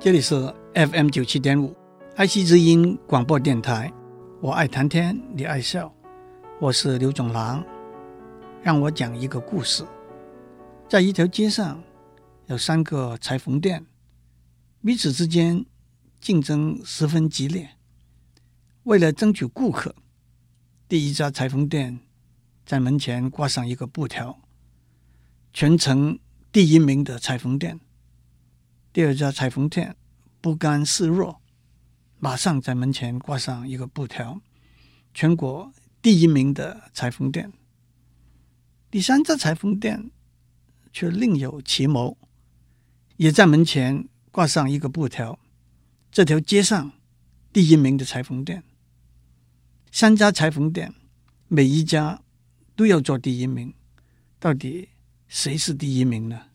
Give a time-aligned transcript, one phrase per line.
[0.00, 1.74] 这里是 FM 九七点五
[2.14, 3.92] 爱惜之音广播电台。
[4.40, 5.92] 我爱谈天，你爱笑，
[6.60, 7.64] 我是刘总郎。
[8.62, 9.84] 让我讲一个故事。
[10.88, 11.82] 在一条街上，
[12.46, 13.84] 有三个裁缝店，
[14.84, 15.66] 彼此之间
[16.20, 17.68] 竞争十分激烈。
[18.84, 19.96] 为了争取顾客，
[20.88, 21.98] 第一家裁缝店
[22.64, 24.38] 在门前挂上一个布条
[25.52, 26.20] ：“全城
[26.52, 27.80] 第一名的裁缝店。”
[28.98, 29.94] 第二家裁缝店
[30.40, 31.40] 不甘示弱，
[32.18, 34.40] 马上在门前挂上一个布条
[35.14, 37.52] ：“全国第一名的裁缝店。”
[38.90, 40.10] 第三家裁缝店
[40.92, 42.18] 却另有奇谋，
[43.18, 45.38] 也在门前挂上一个布条
[46.10, 46.90] ：“这条街上
[47.52, 48.64] 第一名的裁缝店。”
[49.92, 50.92] 三家裁缝店
[51.46, 52.20] 每一家
[52.74, 53.72] 都要做第一名，
[54.40, 54.88] 到底
[55.28, 56.46] 谁是第一名呢？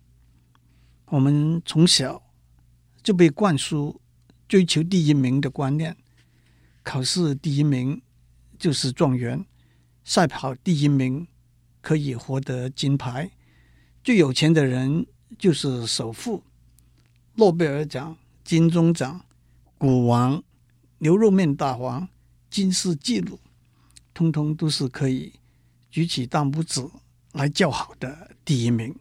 [1.06, 2.22] 我们从小。
[3.04, 4.00] 就被灌输
[4.48, 5.98] 追求第一名的观念，
[6.82, 8.02] 考试第一名
[8.58, 9.46] 就是状元，
[10.06, 11.28] 赛跑第一名
[11.82, 13.30] 可以获得金牌，
[14.04, 15.06] 最有钱的人
[15.38, 16.44] 就是首富，
[17.36, 19.26] 诺贝尔奖、金钟奖、
[19.78, 20.42] 股王、
[21.00, 22.08] 牛肉面大王、
[22.50, 23.40] 金氏纪录，
[24.14, 25.34] 通通都是可以
[25.92, 26.82] 举起大拇指
[27.34, 28.96] 来叫好的第一名。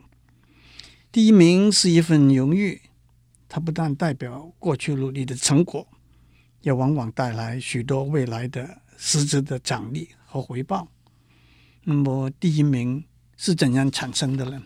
[1.12, 2.81] 第一名是一份荣誉。
[3.54, 5.86] 它不但代表过去努力的成果，
[6.62, 10.88] 也往往带来许多未来的实质的奖励和回报。
[11.84, 13.04] 那么，第一名
[13.36, 14.62] 是怎样产生的呢？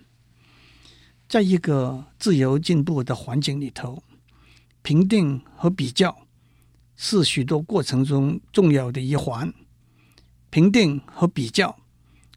[1.29, 4.05] 在一个自由进步的环境里头，
[4.83, 6.17] 评定和比较
[6.95, 9.53] 是许多过程中重要的一环。
[10.49, 11.77] 评定和比较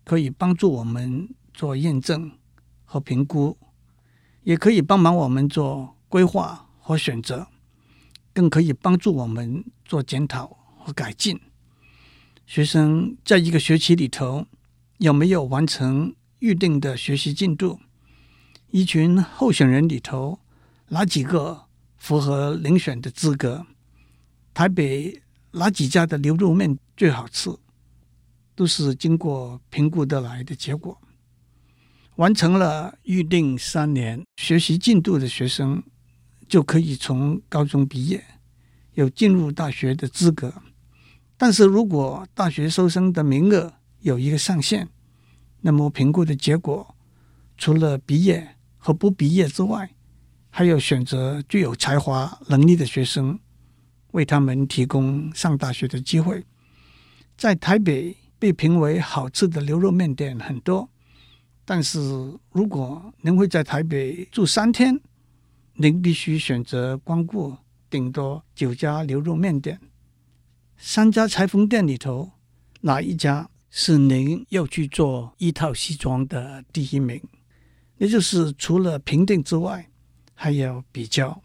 [0.03, 2.31] 可以帮助我们做验证
[2.85, 3.55] 和评估，
[4.41, 5.95] 也可以帮忙我们做。
[6.09, 7.47] 规划和选择，
[8.33, 10.47] 更可以帮助我们做检讨
[10.79, 11.39] 和改进。
[12.47, 14.47] 学生在一个学期里头
[14.97, 17.79] 有没有完成预定的学习进度？
[18.71, 20.39] 一群候选人里头，
[20.87, 21.65] 哪几个
[21.97, 23.65] 符合遴选的资格？
[24.53, 25.21] 台北
[25.51, 27.55] 哪几家的牛肉面最好吃？
[28.55, 30.99] 都是经过评估得来的结果。
[32.15, 35.81] 完成了预定三年学习进度的学生，
[36.49, 38.21] 就可以从高中毕业，
[38.95, 40.51] 有进入大学的资格。
[41.37, 43.71] 但是如果大学收生的名额
[44.01, 44.89] 有一个上限，
[45.61, 46.95] 那么评估的结果
[47.57, 49.91] 除了毕业和不毕业之外，
[50.49, 53.39] 还有选择具有才华能力的学生，
[54.11, 56.43] 为他们提供上大学的机会。
[57.37, 60.89] 在台北被评为好吃的牛肉面店很多，
[61.63, 61.99] 但是
[62.51, 64.99] 如果您会在台北住三天，
[65.81, 67.55] 您必须选择光顾
[67.89, 69.79] 顶多九家牛肉面店，
[70.75, 72.31] 三家裁缝店里头，
[72.81, 77.21] 哪一家是您要去做一套西装的第一名？
[77.97, 79.89] 也就是除了评定之外，
[80.33, 81.41] 还要比较。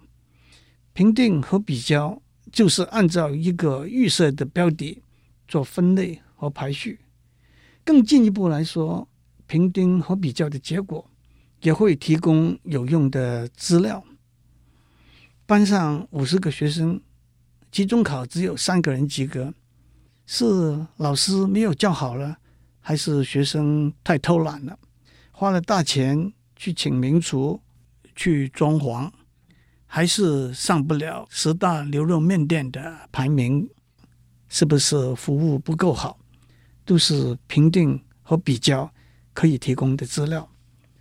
[0.95, 5.01] 评定和比较就是按照一个预设的标的
[5.47, 6.99] 做分类和排序。
[7.85, 9.09] 更进一步来说，
[9.47, 11.09] 评定和比较的结果
[11.61, 14.05] 也会提供有用的资料。
[15.47, 16.99] 班上五十个学生，
[17.71, 19.53] 期中考只有三个人及格，
[20.27, 22.39] 是老师没有教好了，
[22.81, 24.79] 还是学生太偷懒了，
[25.33, 27.61] 花了大钱去请名厨
[28.17, 29.11] 去装潢，
[29.85, 33.69] 还是上不了十大牛肉面店的排名？
[34.49, 36.19] 是不是服务不够好？
[36.87, 38.91] 都是评定和比较
[39.35, 40.49] 可以提供的资料。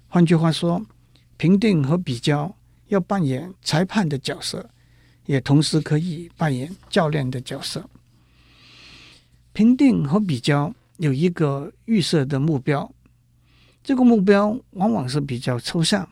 [0.09, 0.85] 换句话说，
[1.37, 2.57] 评定和比较。
[2.87, 4.69] 要扮演裁判的角色，
[5.25, 7.89] 也同时可以扮演教练的角色。
[9.51, 12.91] 评定和比较有一个预设的目标，
[13.83, 16.07] 这个目标往往是比较抽象，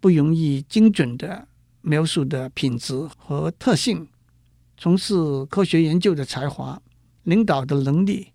[0.00, 1.48] 不容易精准的
[1.80, 4.06] 描述的品质和特性。
[4.76, 6.80] 从事科学研究的才华、
[7.24, 8.28] 领导的能力、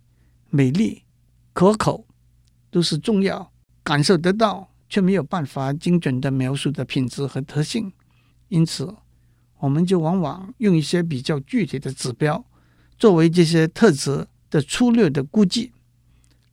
[0.49, 1.03] 美丽、
[1.53, 2.05] 可口，
[2.69, 3.49] 都是重要，
[3.81, 4.72] 感受得到。
[4.93, 7.91] 却没有办法精准地描述的品质和特性，
[8.49, 8.95] 因此，
[9.57, 12.45] 我们就往往用一些比较具体的指标
[12.99, 15.71] 作为这些特质的粗略的估计。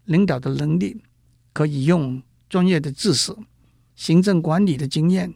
[0.04, 1.02] 领导的能力
[1.52, 3.36] 可以用专业的知识、
[3.94, 5.34] 行政管理的经验、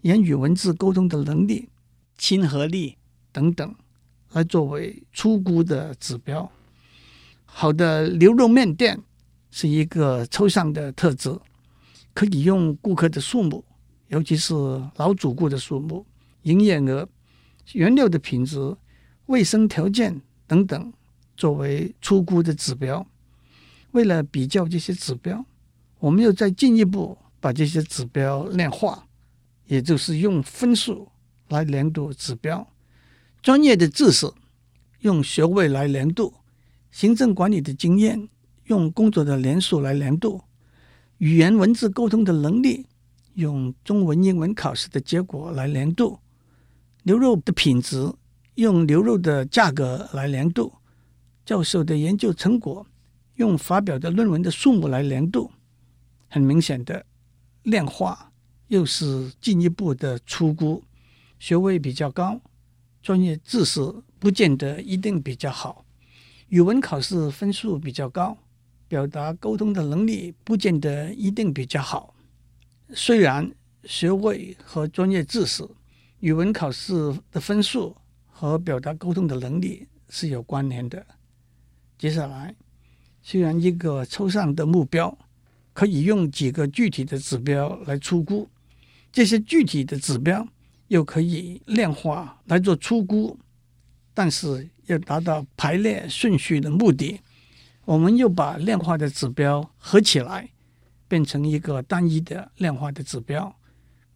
[0.00, 1.68] 言语文字沟通的能力、
[2.18, 2.96] 亲和力
[3.30, 3.72] 等等
[4.32, 6.50] 来作为粗估的指标。
[7.44, 9.00] 好的牛肉面店
[9.52, 11.38] 是一个抽象的特质。
[12.14, 13.64] 可以用顾客的数目，
[14.06, 14.54] 尤其是
[14.96, 16.06] 老主顾的数目、
[16.42, 17.08] 营业额
[17.72, 18.76] 原料的品质、
[19.26, 20.92] 卫生条件等等
[21.36, 23.04] 作为出估的指标。
[23.90, 25.44] 为了比较这些指标，
[25.98, 29.06] 我们又再进一步把这些指标量化，
[29.66, 31.08] 也就是用分数
[31.48, 32.66] 来量度指标。
[33.42, 34.30] 专业的知识
[35.00, 36.34] 用学位来量度，
[36.90, 38.28] 行政管理的经验
[38.64, 40.42] 用工作的年数来量度，
[41.18, 42.86] 语言文字沟通的能力
[43.34, 46.18] 用中文、英文考试的结果来量度，
[47.04, 48.12] 牛肉的品质
[48.56, 50.72] 用牛肉的价格来量度，
[51.44, 52.86] 教授的研究成果。
[53.36, 55.50] 用发表的论文的数目来量度，
[56.28, 57.04] 很明显的
[57.64, 58.30] 量化
[58.68, 60.84] 又是进一步的出估。
[61.40, 62.40] 学位比较高，
[63.02, 63.80] 专业知识
[64.20, 65.84] 不见得一定比较好；
[66.46, 68.38] 语文考试分数比较高，
[68.88, 72.14] 表达沟通的能力不见得一定比较好。
[72.94, 73.50] 虽然
[73.84, 75.66] 学位和专业知识、
[76.20, 76.92] 语文考试
[77.30, 77.96] 的分数
[78.26, 81.04] 和表达沟通的能力是有关联的。
[81.98, 82.54] 接下来。
[83.26, 85.16] 虽然一个抽象的目标
[85.72, 88.46] 可以用几个具体的指标来出估，
[89.10, 90.46] 这些具体的指标
[90.88, 93.38] 又可以量化来做出估，
[94.12, 97.18] 但是要达到排列顺序的目的，
[97.84, 100.48] 我们又把量化的指标合起来，
[101.06, 103.54] 变成一个单一的量化的指标。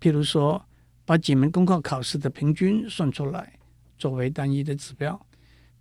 [0.01, 0.65] 譬如说，
[1.05, 3.53] 把几门功课考试的平均算出来
[3.99, 5.21] 作为单一的指标，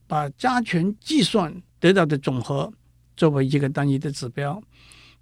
[0.06, 2.72] 把加权计算得到的总和。
[3.16, 4.62] 作为一个单一的指标，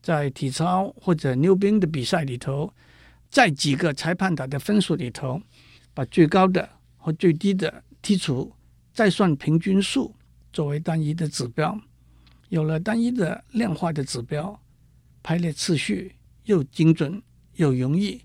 [0.02, 2.74] 在体操或者溜冰的比赛里头，
[3.30, 5.42] 在几个裁判打的分数里头，
[5.94, 8.52] 把最高的和最低的剔除，
[8.92, 10.14] 再算平均数
[10.52, 11.80] 作为单一的指标。
[12.56, 14.58] 有了单一的量化的指标，
[15.22, 16.16] 排列次序
[16.46, 17.22] 又精准
[17.56, 18.22] 又容易。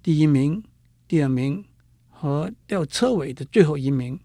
[0.00, 0.62] 第一名、
[1.08, 1.64] 第二名
[2.08, 4.20] 和吊车尾的最后一名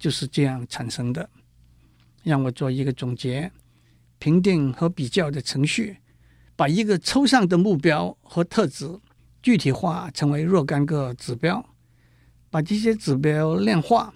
[0.00, 1.30] 就是这样产生的。
[2.24, 3.52] 让我做一个总结。
[4.18, 5.98] 评定和比较的程序，
[6.56, 8.98] 把一个抽象的目标和特质
[9.40, 11.64] 具体化成为若干个指标，
[12.50, 14.12] 把这些指标量化，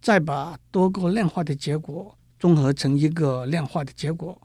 [0.00, 4.36] 再把多个量化的结果综合成一个量化的结果，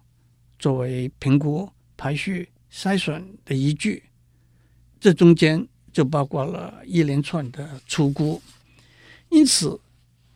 [0.59, 1.67] 作为评估、
[1.97, 4.03] 排序、筛选的依据。
[4.99, 8.39] 这中间就包括了一连串的初估，
[9.29, 9.81] 因此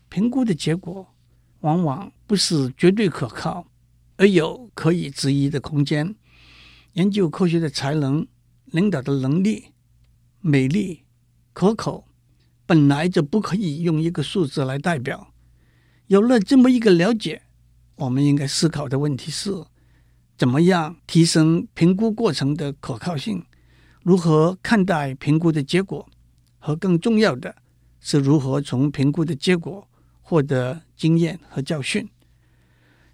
[0.10, 1.08] 评估的结果
[1.60, 3.68] 往往不是绝对可靠。
[4.18, 6.16] 而有可以质疑的空间。
[6.94, 8.26] 研究科学的才能、
[8.66, 9.66] 领导的能力、
[10.40, 11.04] 美丽、
[11.54, 12.08] 可口，
[12.66, 15.32] 本来就不可以用一个数字来代表。
[16.08, 17.44] 有了这么一个了解，
[17.96, 19.52] 我们应该思考的问题是：
[20.38, 23.46] 怎么样提升评估过程的可靠性？
[24.02, 26.10] 如何看待评估的结果？
[26.58, 27.56] 和更重要的
[28.00, 29.88] 是，如何从评估的结果
[30.22, 32.08] 获得经验和教训？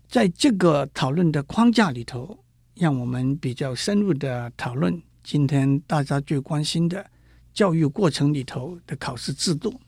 [0.07, 2.43] 在这个讨论的框架里头，
[2.75, 7.09] 让我们比较深入的讨论今天大家最关心的
[7.53, 9.79] 教育过程里头的考试制度。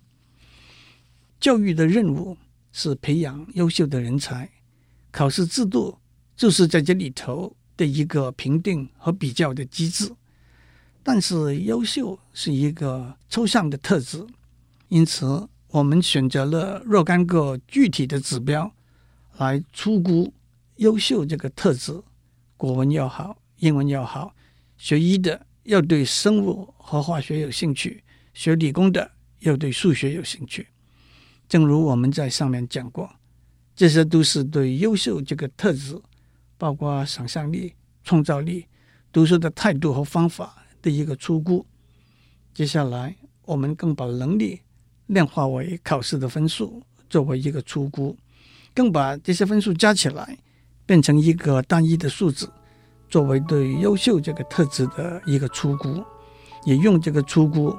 [1.39, 2.37] 教育的任务
[2.73, 4.49] 是培养优秀的人才，
[5.11, 5.97] 考试制度
[6.35, 10.11] 就是在这里头的一个评定和比较的机制。
[11.01, 14.25] 但是，优秀是一个抽象的特质，
[14.89, 18.71] 因此我们选择了若干个具体的指标。
[19.37, 20.33] 来出估
[20.75, 22.03] 优秀这个特质，
[22.57, 24.35] 国文要好，英文要好，
[24.77, 30.67] 学医的要对生物和化学有兴趣，学理工的要对数学有兴趣。
[31.47, 33.09] 正如我们在上面讲过，
[33.79, 35.97] 这些都是对优秀这个特质，
[36.57, 38.65] 包括想象力、创造力、
[39.09, 41.65] 读书的态度和方法的一个初估。
[42.53, 44.59] 接下来，我们更把能力
[45.05, 48.17] 量化为考试的分数，作为一个初估。
[48.73, 50.37] 更把这些分数加起来，
[50.85, 52.51] 变成一个单一的数字，
[53.07, 56.03] 作为对优秀这个特质的一个初估，
[56.65, 57.73] 也用这个初估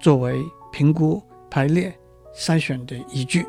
[0.00, 1.94] 作为评估、排列、
[2.34, 3.44] 筛选的依据。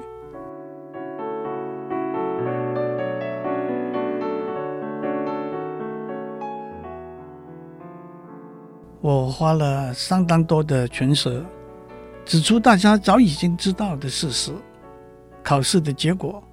[9.06, 11.46] 我花了相当多的唇舌，
[12.26, 14.52] 指出大家早已经知道的事实：
[15.44, 16.44] 考试的结果。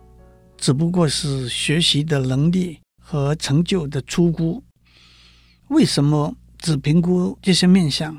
[0.58, 4.62] 只不过是学习的能力和成就的初估。
[5.68, 8.14] 为什么只评估这些面向？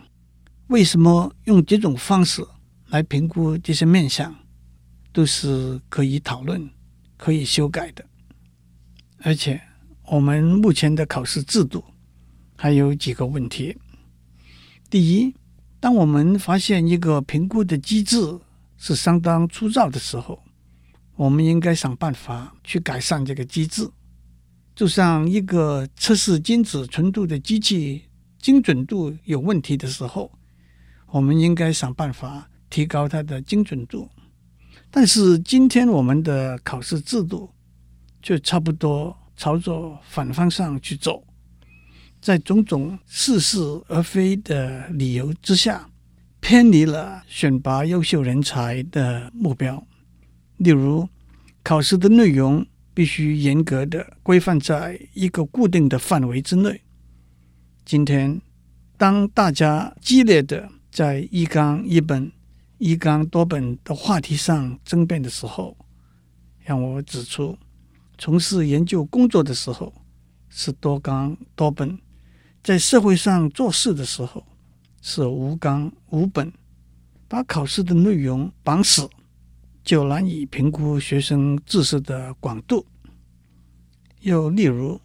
[0.66, 2.44] 为什么用这种方式
[2.88, 4.36] 来评估这些面向？
[5.12, 6.68] 都是可以讨论、
[7.18, 8.04] 可以修改的。
[9.20, 9.62] 而且，
[10.08, 11.84] 我们目前的考试制度
[12.58, 13.78] 还有几个问题。
[14.94, 15.34] 第一，
[15.80, 18.40] 当我们发现一个评估的机制
[18.78, 20.40] 是相当粗糙的时候，
[21.16, 23.90] 我们应该想办法去改善这个机制。
[24.76, 28.04] 就像一个测试金子纯度的机器
[28.38, 30.32] 精准度有问题的时候，
[31.08, 34.08] 我们应该想办法提高它的精准度。
[34.92, 37.50] 但是今天我们的考试制度
[38.22, 41.26] 却差不多朝着反方向去走，
[42.24, 45.90] 在种种似是而非的理由之下，
[46.40, 49.86] 偏离了选拔优秀人才的目标。
[50.56, 51.10] 例如，
[51.62, 52.66] 考试的内容。
[52.96, 56.80] 必须严格的规范在一个固定的范围之内。
[57.84, 58.40] 今天，
[59.00, 62.32] 当大家激烈的在一纲一本、
[62.78, 65.76] 一纲多本的话题上争辩的时候，
[66.60, 67.58] 让我指出，
[68.20, 69.92] 从事研究工作的时候
[70.48, 71.98] 是多纲多本，
[72.64, 74.42] 在社会上做事的时候
[75.02, 76.50] 是无纲无本，
[77.28, 79.10] 把考试的内容绑死。
[79.84, 82.86] 就难以评估学生知识的广度。
[84.22, 85.02] 又例如，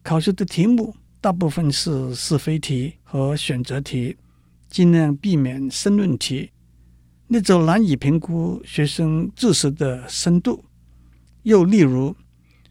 [0.00, 4.16] 考试的题目大部分是是非题和选择题，
[4.70, 6.52] 尽量避免申论题，
[7.26, 10.64] 那就难以评估学生知识的深度。
[11.42, 12.14] 又例如，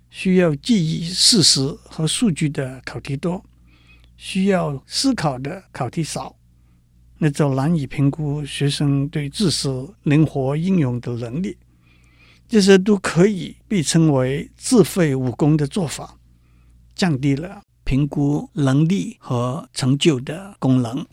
[0.09, 3.43] 需要记忆事实和数据的考题多，
[4.23, 6.35] 需要思考的考题少。
[7.17, 9.67] 那就难以评估学生对知识
[10.03, 11.57] 灵活应用的能力，
[12.47, 16.19] 这些都可以被称为自废武功的做法，
[16.93, 21.03] 降低了评估能力和成就的功能。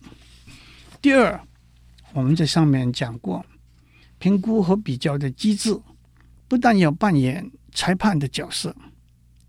[1.00, 1.40] 第二，
[2.12, 3.42] 我们在上面讲过，
[4.18, 5.74] 评估和比较的机制
[6.46, 8.76] 不但要扮演裁判的角色，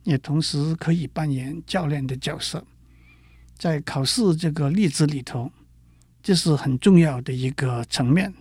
[0.03, 2.65] 也同时可以扮演教练的角色，
[3.59, 5.51] 在考试这个例子里头。
[6.23, 8.33] 这是很重要的一个层面。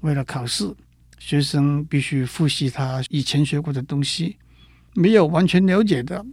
[0.00, 0.74] 为了考试，
[1.18, 4.36] 学生必须复习他以前学过的东西，
[4.94, 6.24] 没有完全了解的，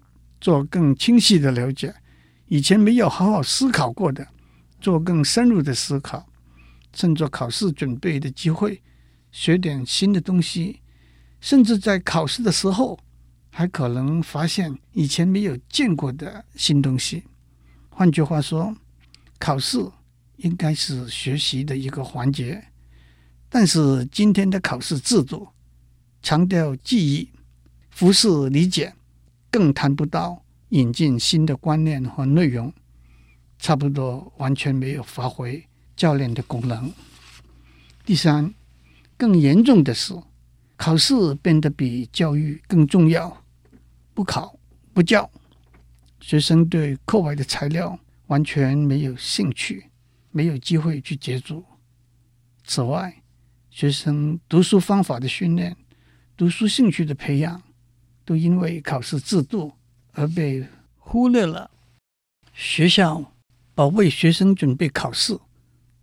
[0.41, 1.89] 做更清晰的了解；
[2.47, 4.27] 以前没有好好思考过的，
[4.81, 6.25] 做更深入的思考。
[6.91, 8.81] 趁着考试准备的机会，
[9.31, 10.81] 学点新的东西，
[11.41, 12.97] 甚至在考试的时候，
[13.51, 17.23] 还可能发现以前没有见过的新东西。
[17.95, 18.75] 换句话说，
[19.39, 19.89] 考试。
[20.39, 22.61] 应该是学习的一个环节，
[23.47, 25.47] 但是今天的考试制度
[26.21, 27.29] 强调记忆、
[27.89, 28.93] 复习理解，
[29.49, 32.71] 更谈不到引进新的观念和内容，
[33.57, 36.91] 差不多完全没有发挥教练的功能。
[38.05, 38.53] 第三，
[39.15, 40.13] 更严重的是，
[40.75, 43.41] 考试变得比教育更重要，
[44.13, 44.59] 不考
[44.93, 45.31] 不教，
[46.27, 49.91] 学生对课外的材料完全没有兴趣。
[50.31, 51.63] 没有机会去接触。
[52.63, 53.21] 此外，
[53.69, 55.77] 学生读书方法的训练、
[56.35, 57.61] 读书兴趣的培养，
[58.25, 59.71] 都因为考试制度
[60.13, 60.65] 而被
[60.97, 61.69] 忽略了。
[62.55, 63.31] 学校
[63.75, 65.37] 把为学生准备考试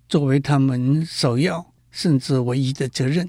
[0.09, 3.29] 作为他们首要甚至唯一的责任，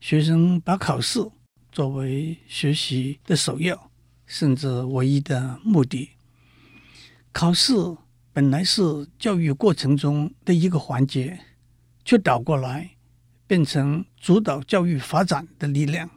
[0.00, 1.28] 学生把考试
[1.72, 3.90] 作为学习的首要
[4.26, 6.10] 甚至唯一的目的。
[7.32, 7.74] 考试。
[8.34, 8.82] 本来是
[9.16, 11.38] 教育过程中的一个环节，
[12.04, 12.90] 却倒过来
[13.46, 16.10] 变成主导教育发展的力量。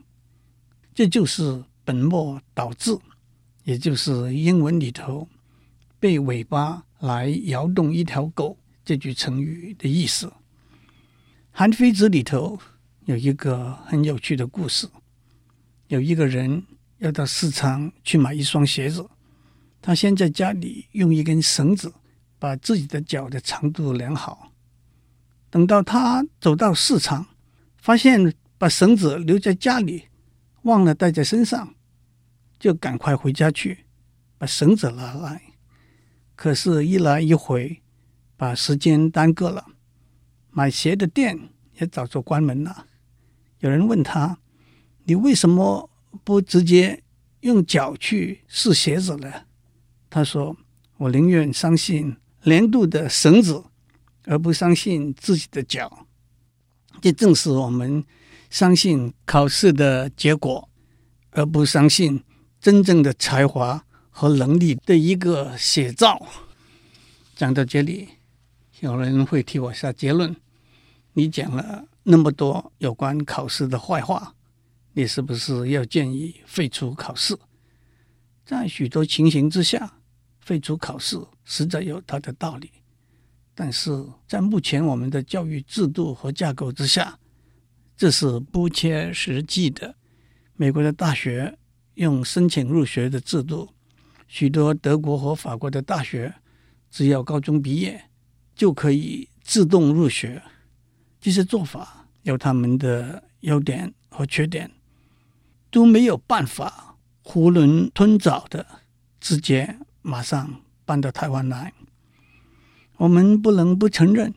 [0.95, 2.97] 这就是本末倒置，
[3.65, 5.29] 也就是英文里头
[6.01, 10.25] “被尾巴来摇动一条狗”这句成语的意思。
[11.51, 12.59] 《韩非子》里头
[13.05, 14.89] 有一个很有趣的故事：
[15.89, 16.63] 有一个人
[16.99, 19.09] 要到市场去买一双鞋子，
[19.81, 21.93] 他先在家里用一根绳子。
[22.39, 24.51] 把自己的脚的长度量好，
[25.49, 27.25] 等到他走到市场，
[27.77, 30.03] 发现把绳子留在家里，
[30.61, 31.73] 忘了带在身上，
[32.59, 33.85] 就赶快回家去
[34.37, 35.41] 把绳子拿来。
[36.35, 37.81] 可是，一来一回，
[38.35, 39.65] 把时间耽搁了。
[40.51, 41.49] 买鞋的店
[41.79, 42.85] 也早就关门了。
[43.61, 44.37] 有人问他
[45.05, 45.89] ：“你为什么
[46.27, 47.01] 不直接
[47.39, 49.31] 用脚去试鞋子呢？”
[50.11, 50.57] 他说
[50.99, 53.61] ：“我宁愿相信。”年度的绳子，
[54.23, 56.07] 而不相信自己的脚，
[57.01, 58.05] 这正是我们
[58.49, 60.69] 相信考试的结果，
[61.31, 62.23] 而不相信
[62.61, 66.25] 真正的才华和能力的一个写照。
[67.35, 68.07] 讲到这里，
[68.79, 70.33] 有人会替我下结论：
[71.13, 74.35] 你讲了那么多有关考试的坏话，
[74.97, 77.37] 你是不是要建议废除考试？
[78.43, 79.93] 在许多情形之下。
[80.39, 82.71] 废除考试实在有它的道理，
[83.53, 83.91] 但是
[84.25, 87.19] 在目前我们的教育制度和架构之下，
[87.97, 89.93] 这是不切实际的。
[90.55, 91.59] 美国的大学
[91.95, 93.69] 用申请入学的制度，
[94.27, 96.33] 许多德国和法国的大学
[96.89, 98.01] 只要高中毕业
[98.55, 100.41] 就可以自动入学。
[101.19, 104.71] 这些做法有他们的优点和缺点，
[105.69, 108.65] 都没有办法囫囵吞枣的
[109.19, 111.73] 直接马上搬到台湾来。
[112.97, 114.33] 我们不能不承认，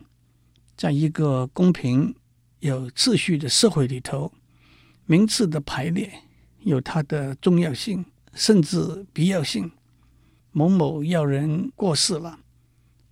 [0.75, 2.13] 在一个公平
[2.59, 4.31] 有秩序的社会里头，
[5.05, 6.11] 名次的排列
[6.59, 9.71] 有它的重要性，甚至必要性。
[10.51, 12.39] 某某要人过世了，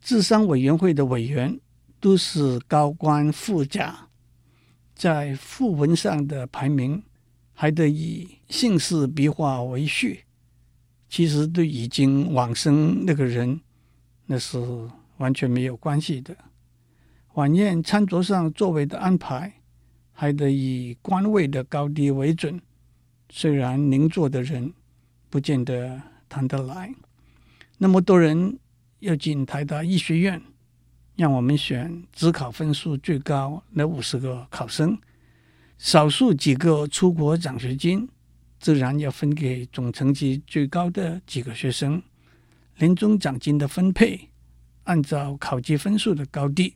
[0.01, 1.59] 智商委员会的委员
[1.99, 4.07] 都是高官富贾，
[4.93, 7.01] 在訃文上的排名
[7.59, 10.23] 还得以姓氏笔画为序。
[11.09, 13.59] 其实对已经往生那个人，
[14.27, 14.57] 那是。
[15.17, 16.33] 完全没有关系的。
[17.33, 19.53] 晚宴餐桌上座位的安排，
[20.13, 22.57] 还得以官位的高低为准。
[23.29, 24.73] 虽然邻座的人
[25.29, 26.95] 不见得谈得来。
[27.77, 28.57] 那么多人
[28.99, 30.41] 要进台大医学院，
[31.17, 34.97] 让我们选指考分数最高那五十个考生，
[35.79, 38.07] 少数几个出国奖学金，
[38.59, 42.03] 自然要分给总成绩最高的几个学生。
[42.77, 44.29] 年终奖金的分配。
[44.83, 46.73] 按照考级分数的高低，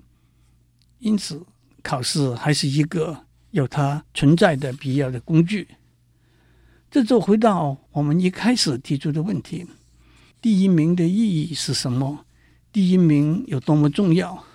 [1.00, 1.44] 因此
[1.82, 5.68] 考试还是一个有它存在的必要的工具。
[6.92, 9.66] 这就回到我们一开始提出的问题：
[10.40, 12.26] 第一名的意义是什么？
[12.72, 14.46] 第一名有多么重要？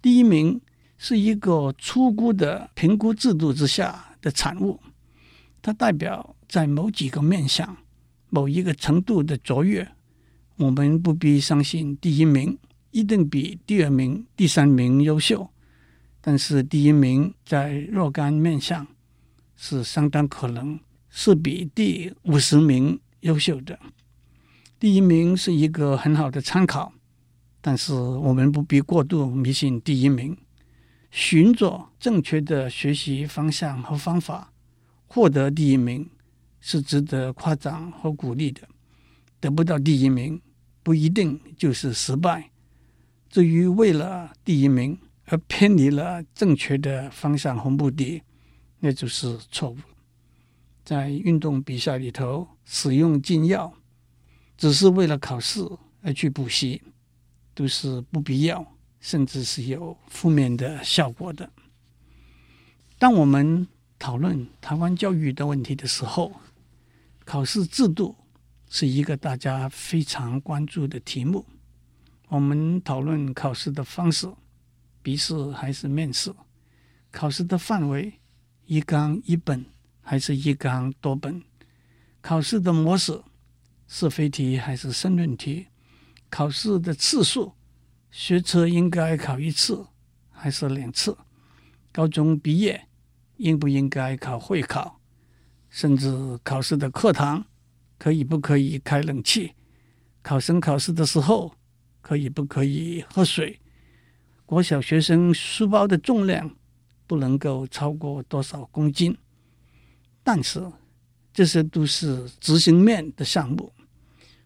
[0.00, 0.58] 第一名
[0.98, 4.80] 是一个粗估的评估制度之下的产物，
[5.60, 7.76] 它代表在某几个面向、
[8.30, 9.88] 某一个程度的卓越。
[10.56, 12.58] 我们不必相信第一名。
[12.92, 15.50] 一定比第二名、第三名优秀，
[16.22, 18.86] 但是第一名在若干面向
[19.54, 20.80] 是相当可能
[21.10, 23.78] 是比第五十名优秀的。
[24.80, 26.90] 第一名是一个很好的参考，
[27.60, 30.34] 但是我们不必过度迷信第一名。
[31.16, 34.52] 寻找正确的学习方向和方法，
[35.06, 36.06] 获得第一名
[36.60, 38.60] 是值得夸奖和鼓励的。
[39.40, 40.38] 得不到第一名
[40.82, 42.50] 不一定就是失败。
[43.30, 48.22] 至于为了第一名而偏离了正确的方向和目的，
[48.80, 49.78] 那就是错误。
[50.84, 53.72] 在运动比赛里头使用禁药，
[54.58, 55.66] 只是为了考试
[56.02, 56.82] 而去补习，
[57.54, 58.75] 都是不必要，
[59.06, 61.48] 甚至是有负面的效果的。
[62.98, 63.68] 当我们
[64.00, 66.32] 讨论台湾教育的问题的时候，
[67.24, 68.16] 考试制度
[68.68, 71.46] 是一个大家非常关注的题目。
[72.26, 74.28] 我们讨论考试的方式，
[75.04, 76.34] 笔试还是面试？
[77.12, 78.12] 考试的范围，
[78.64, 79.64] 一纲一本
[80.02, 81.40] 还是一纲多本？
[82.20, 83.22] 考试的模式，
[83.86, 85.68] 是非题还是申论题？
[86.28, 87.52] 考试的次数，
[88.18, 89.86] 学车应该考一次
[90.30, 91.14] 还是两次？
[91.92, 92.88] 高中毕业
[93.36, 94.98] 应不应该考会考？
[95.68, 97.44] 甚至考试的课堂
[97.98, 99.52] 可以不可以开冷气？
[100.22, 101.54] 考生考试的时候，
[102.00, 103.60] 可以不可以喝水？
[104.46, 106.50] 国小学生书包的重量
[107.06, 109.14] 不能够超过多少公斤？
[110.24, 110.66] 但是
[111.34, 113.70] 这些都是执行面的项目。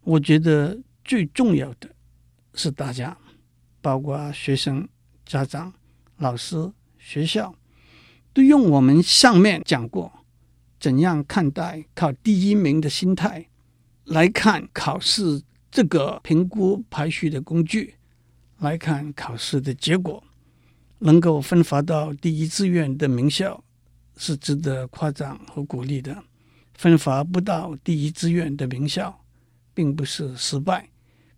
[0.03, 1.89] 我觉得最重要的
[2.55, 3.17] 是大家，
[3.81, 4.89] 包括学生、
[5.25, 5.73] 家长、
[6.19, 7.55] 老师、学校，
[8.33, 10.13] 都用我们上面讲过
[10.79, 13.49] 怎样看待考第一名的心态
[14.05, 15.43] 来看考试。
[15.73, 17.95] 这个评估排序的工具
[18.59, 20.21] 来看考试的结果，
[20.99, 23.63] 能够分发到第一志愿的名校
[24.17, 26.13] 是值得夸奖和鼓励的；
[26.75, 29.25] 分发不到第一志愿的名校，
[29.73, 30.89] 并不是失败，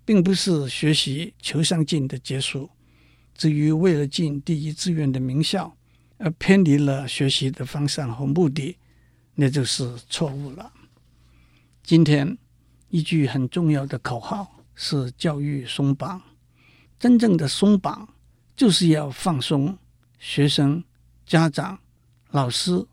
[0.04, 2.70] 并不是学习求上进的结束。
[3.34, 5.76] 至于为了进第一志愿的名校
[6.18, 8.76] 而偏离了学习的方向和目的，
[9.34, 10.72] 那就是错误了。
[11.82, 12.38] 今天。
[12.94, 16.20] 一句很重要的口号是“教育松绑”。
[17.00, 18.06] 真正的松绑，
[18.54, 19.78] 就是要放松
[20.18, 20.84] 学生、
[21.24, 21.78] 家长、
[22.32, 22.84] 老师、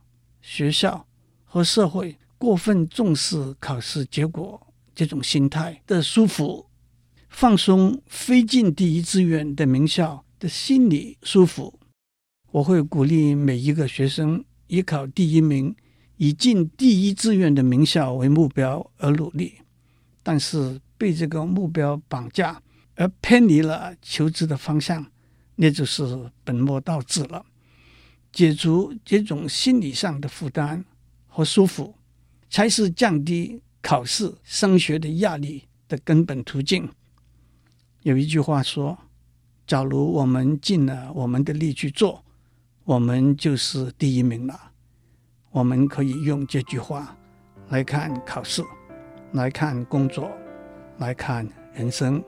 [0.42, 1.06] 学校
[1.44, 6.66] 和社会过分重视考试结果这种心态的束缚，
[7.30, 11.80] 放松非进第一志愿的名校的心理舒服。
[12.52, 15.74] 我会鼓励每一个学生以考第一名、
[16.18, 19.54] 以进第一志愿的名校为目标而努力。
[20.22, 22.62] 但是被这个目标绑架
[22.96, 25.06] 而偏离了求知的方向，
[25.56, 27.46] 那就是本末倒置了。
[28.32, 30.84] 解除这种心理上的负担
[31.28, 31.94] 和束缚，
[32.50, 36.90] 才是降低考试升学的压力的根本途径。
[38.04, 38.98] 有一句话说
[39.68, 42.24] ：“假如我们尽了我们的力去做，
[42.86, 44.58] 我们就是第一名了。”
[45.52, 47.18] 我们可以用这句话
[47.70, 48.64] 来看考试，
[49.34, 50.32] 来看工作，
[51.00, 52.24] 来看人生。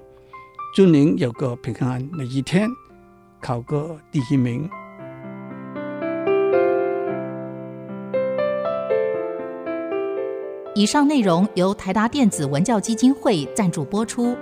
[0.75, 2.69] 祝您有个平安的一天，
[3.39, 4.69] 考个第一名。
[10.75, 14.35] 以上内容由台达电子文教基金会赞助播出。